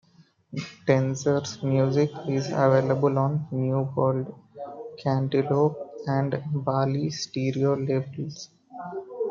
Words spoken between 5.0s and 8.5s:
Canteloupe and Bali Stereo labels.